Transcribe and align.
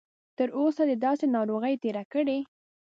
تر 0.37 0.47
اوسه 0.59 0.81
دې 0.89 0.95
داسې 1.05 1.25
ناروغي 1.35 1.73
تېره 1.83 2.03
کړې؟ 2.13 2.37